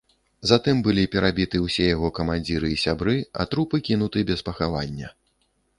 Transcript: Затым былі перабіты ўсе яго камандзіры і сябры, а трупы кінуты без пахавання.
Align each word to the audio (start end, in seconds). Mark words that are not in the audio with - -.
Затым 0.51 0.79
былі 0.87 1.03
перабіты 1.15 1.61
ўсе 1.65 1.85
яго 1.91 2.09
камандзіры 2.21 2.67
і 2.75 2.81
сябры, 2.85 3.15
а 3.43 3.49
трупы 3.53 3.75
кінуты 3.91 4.19
без 4.33 4.39
пахавання. 4.51 5.17